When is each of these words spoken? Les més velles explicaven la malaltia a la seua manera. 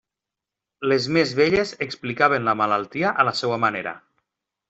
Les 0.91 1.03
més 1.17 1.33
velles 1.39 1.73
explicaven 1.87 2.49
la 2.51 2.57
malaltia 2.63 3.13
a 3.25 3.29
la 3.31 3.37
seua 3.43 3.63
manera. 3.67 3.93